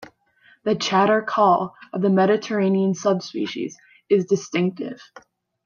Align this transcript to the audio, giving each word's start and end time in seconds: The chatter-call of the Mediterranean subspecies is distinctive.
The 0.63 0.73
chatter-call 0.75 1.75
of 1.93 2.01
the 2.01 2.09
Mediterranean 2.09 2.95
subspecies 2.95 3.77
is 4.09 4.25
distinctive. 4.25 4.99